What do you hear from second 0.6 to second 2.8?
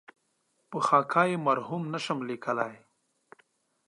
په خاکه کې یې مرحوم نشم لېکلای.